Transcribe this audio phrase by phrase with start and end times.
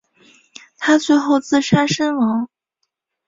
[0.79, 2.49] 他最后自杀身亡。